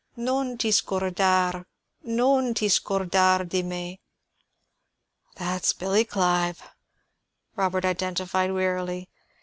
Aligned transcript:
Non 0.15 0.57
ti 0.57 0.71
scordar 0.71 1.63
non 2.03 2.55
ti 2.55 2.67
scordar 2.69 3.45
di 3.47 3.61
me_" 3.61 3.99
"That 5.37 5.63
is 5.63 5.73
Billy 5.73 6.05
Clive," 6.05 6.63
Robert 7.55 7.85
identified 7.85 8.51
wearily. 8.51 9.09